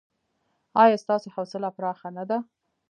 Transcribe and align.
ایا 0.83 0.97
ستاسو 1.03 1.27
حوصله 1.35 1.69
پراخه 1.77 2.09
نه 2.17 2.23
ده؟ 2.29 2.37